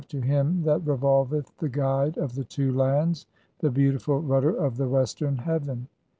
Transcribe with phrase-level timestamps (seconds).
[0.09, 3.27] "To Him that revolveth, the guide of the two lands.
[3.59, 5.89] To the beautiful Rudder of the eastern heaven."